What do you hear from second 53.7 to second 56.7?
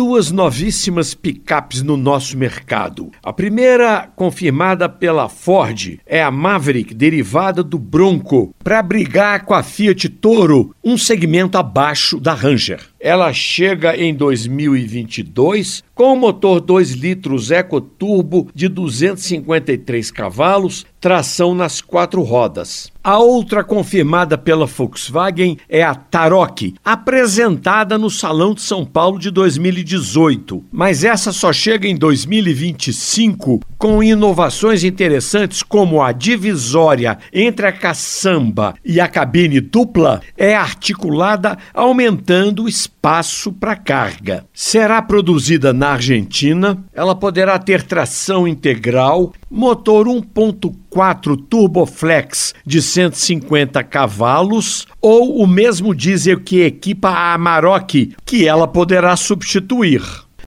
cavalos ou o mesmo diesel que